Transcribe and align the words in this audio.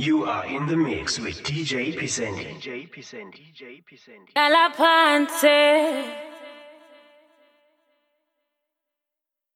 You 0.00 0.24
are 0.24 0.46
in 0.46 0.66
the 0.66 0.78
mix 0.78 1.18
with 1.18 1.42
DJ 1.42 1.94
PSandy. 1.94 2.56
DJ 2.56 2.88
PSandy. 2.88 3.52
DJ 3.52 3.84
PSandy. 3.84 4.32
Nalaphansi 4.34 5.60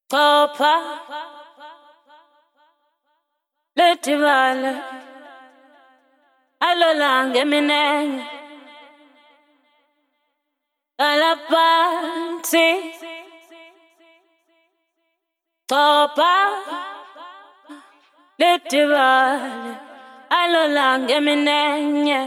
Topa 0.07 0.75
Letibale 3.75 4.83
Alolange 6.61 7.45
minenge 7.47 8.27
Nalaphansi 11.01 12.69
Topa 15.67 16.35
Letibale 18.39 19.84
Alolange 20.41 21.21
minenge 21.27 22.21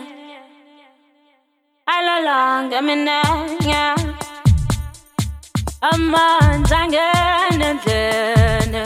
Alolange 1.96 2.80
minenge 2.88 3.84
amanzi 5.90 6.76
angena 6.82 7.66
endlene 7.72 8.84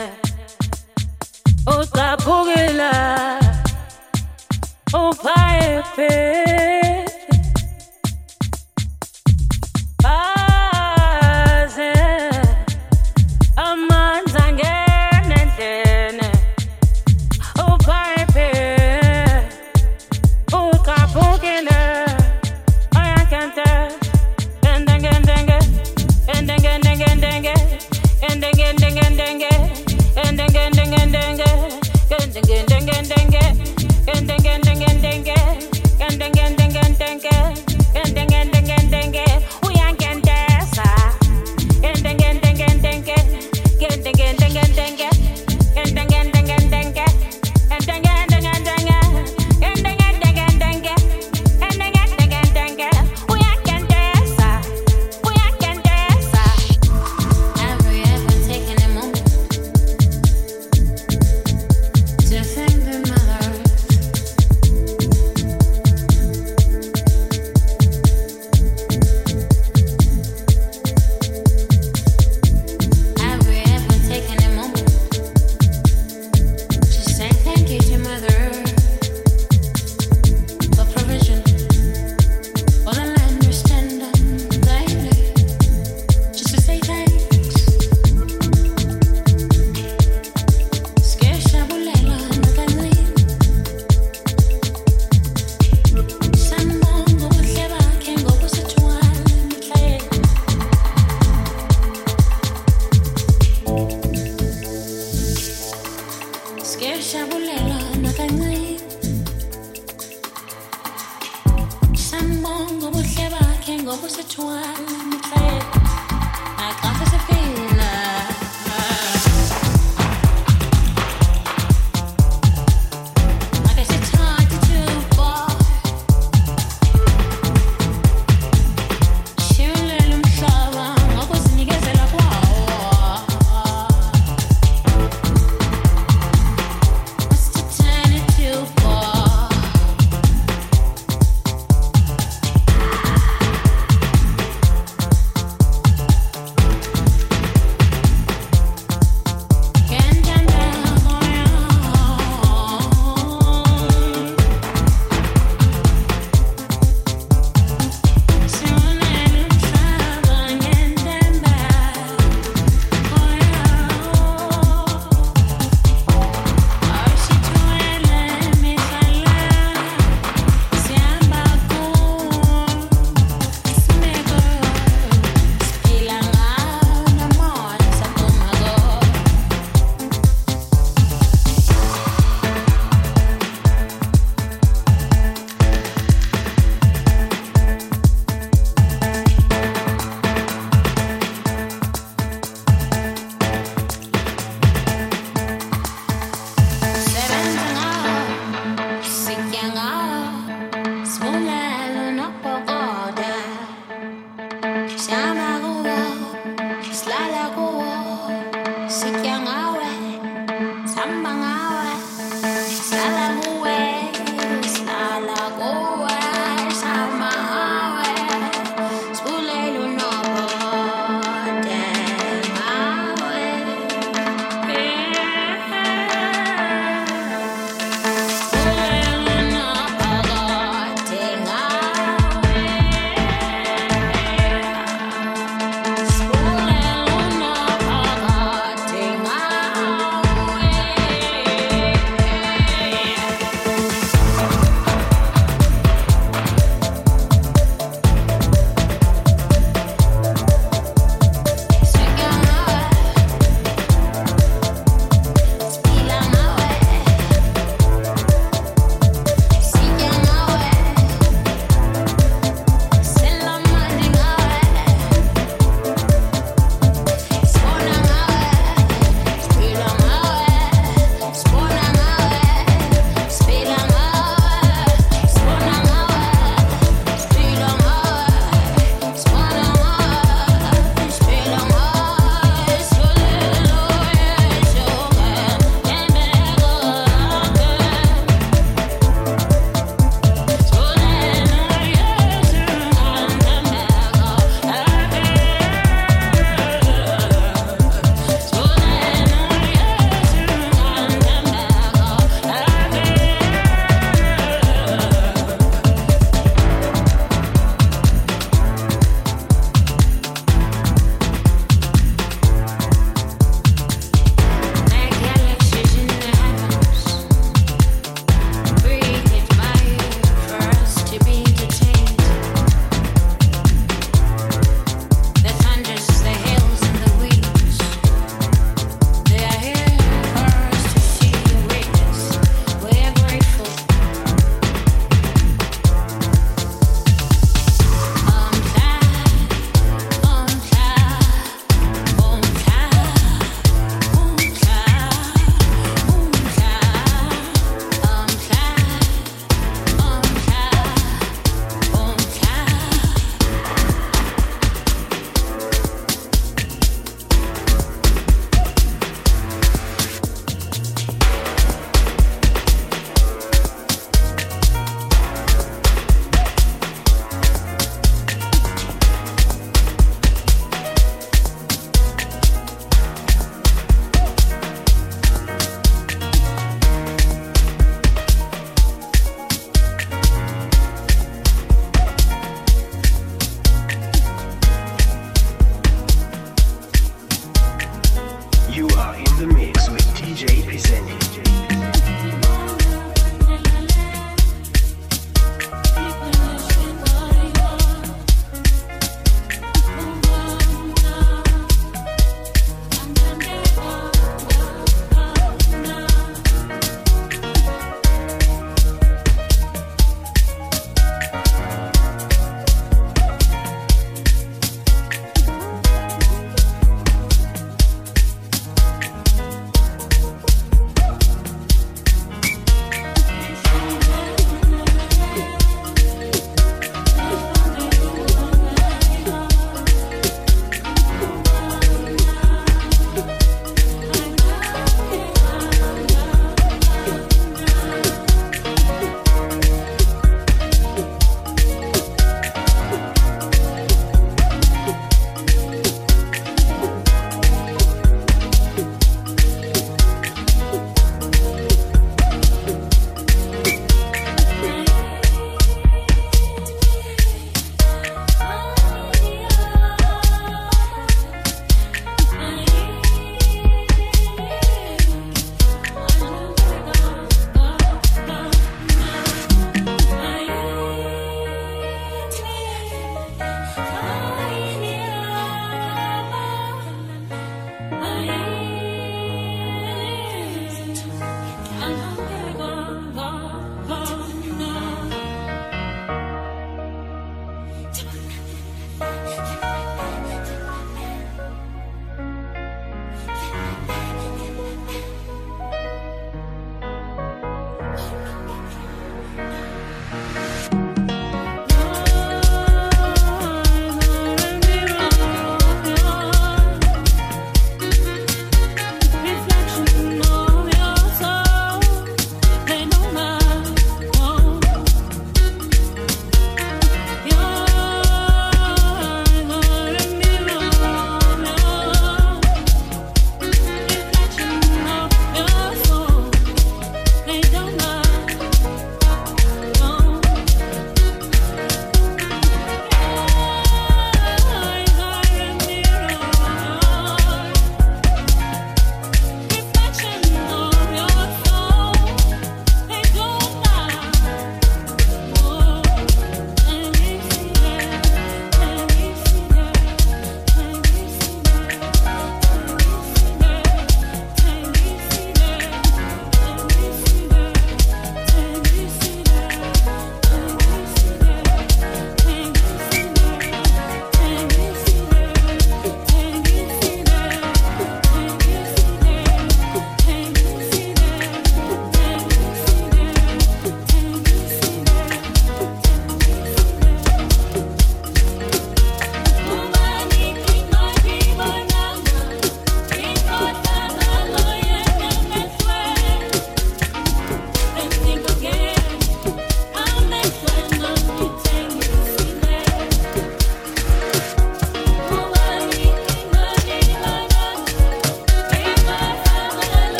ucaphukile 1.74 2.92
uphayiphi 5.02 6.81
We 39.62 39.74
ain't 39.74 39.98
getting 39.98 40.22
this, 40.22 40.78
ah. 40.78 41.18
Getting, 41.82 42.16
getting, 42.16 42.56
getting, 42.56 43.02
getting, 43.02 44.12
getting, 44.12 44.41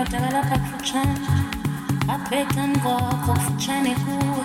kotevela 0.00 0.42
kakfuchana 0.50 1.30
apeta 2.14 2.68
ngoko 2.68 3.32
kufuchane 3.32 3.94
kuwe 4.02 4.44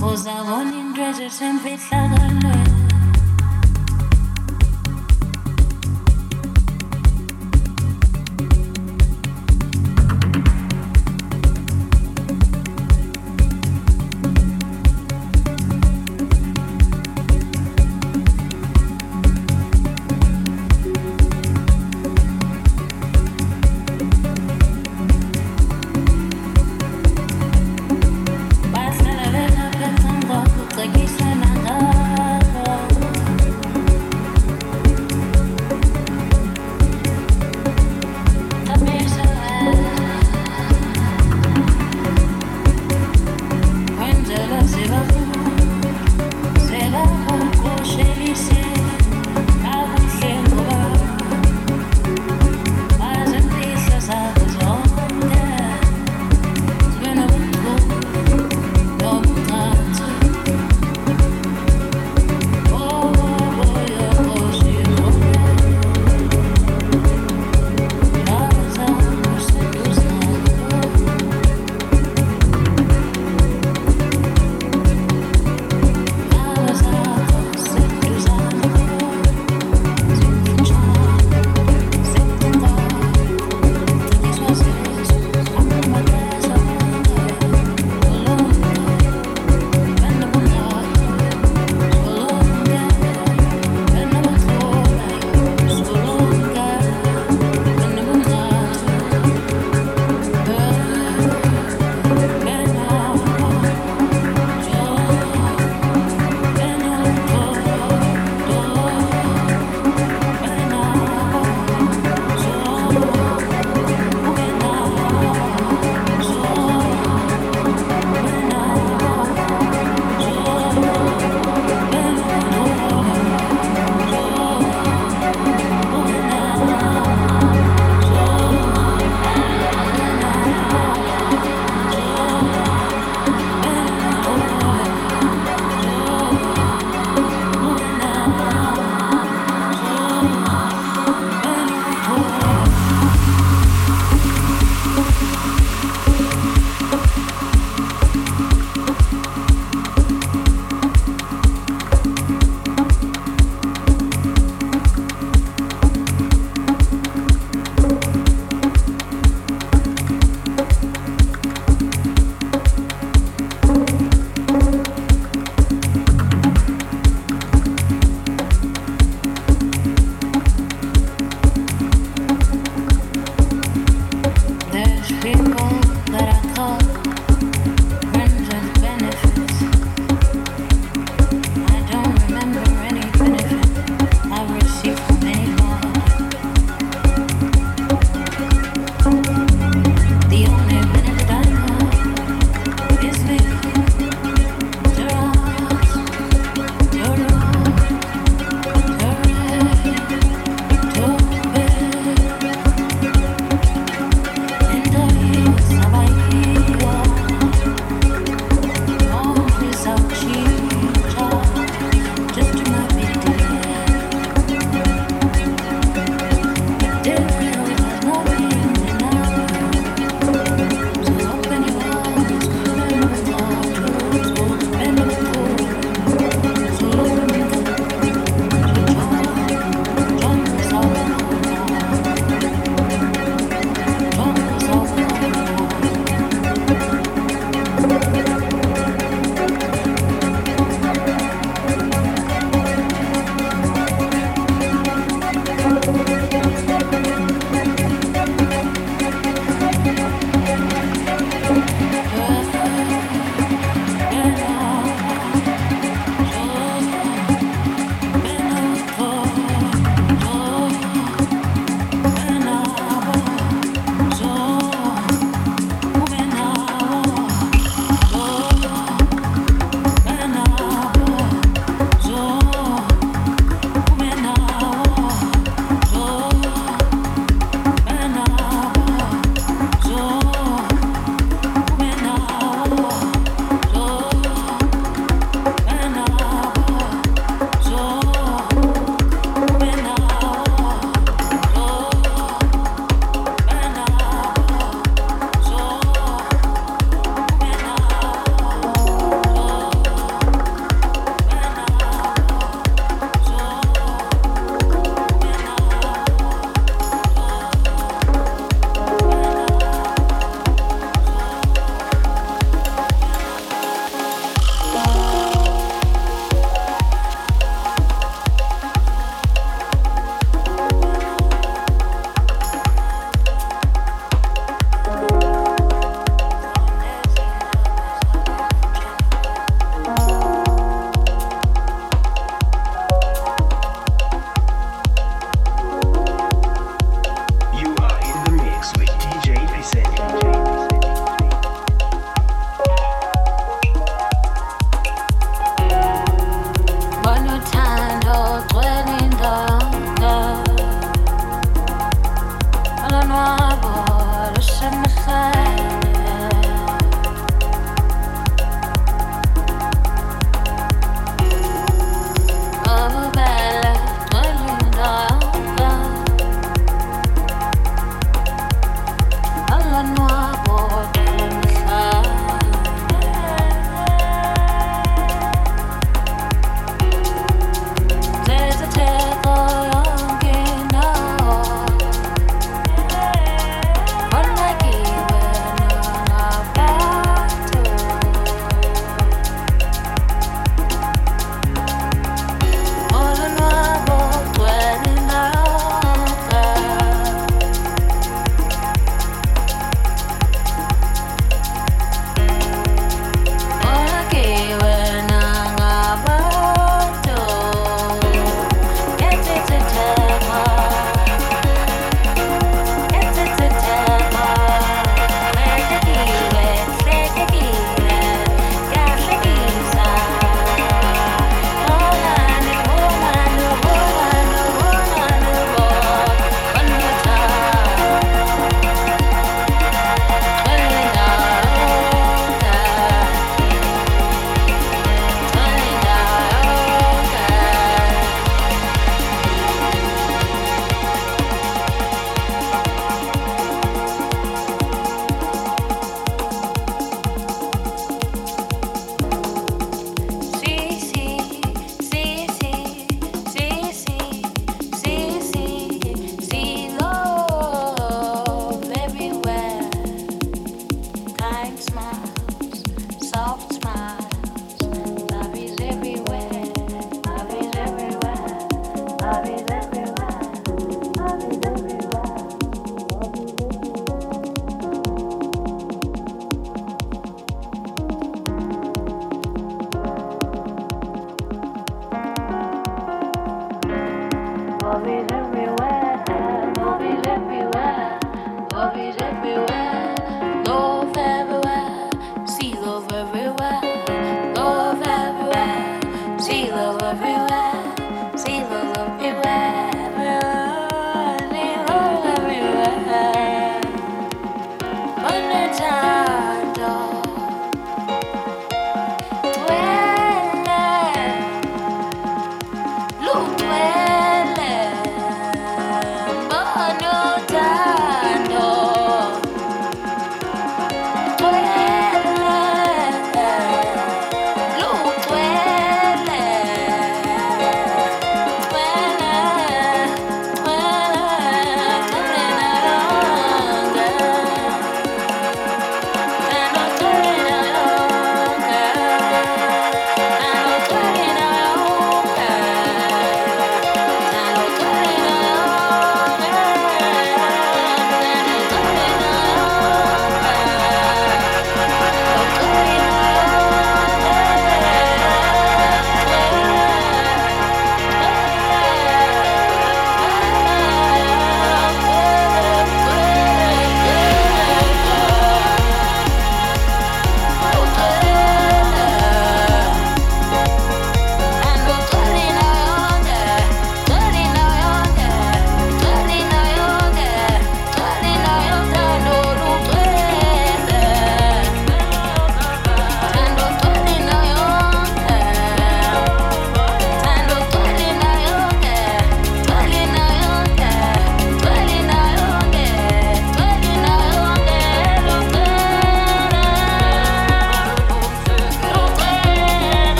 Cause 0.00 0.26
I 0.26 0.42
moyo 0.42 0.62
in 0.70 0.94
uzawubona 0.94 1.00
and 1.00 1.16
ezisemfihlakala 1.16 2.27